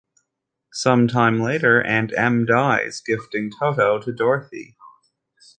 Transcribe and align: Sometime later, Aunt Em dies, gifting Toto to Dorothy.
Sometime 0.73 1.39
later, 1.43 1.79
Aunt 1.83 2.11
Em 2.17 2.47
dies, 2.47 3.01
gifting 3.05 3.51
Toto 3.59 3.99
to 3.99 4.11
Dorothy. 4.11 4.75